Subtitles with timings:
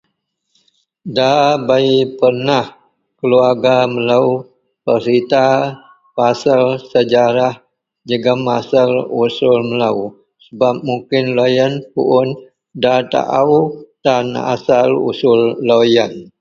[1.15, 1.89] dabei
[2.19, 2.65] pernah
[3.21, 4.29] kerluarga melou
[4.83, 5.45] peserita
[6.17, 7.53] pasel Sejarah
[8.09, 8.89] jegum asel
[9.23, 9.97] usul melou
[10.45, 12.27] sebab mungkin loyien pun mungkin
[12.83, 13.53] dataau
[14.03, 16.13] tan asel usul loyien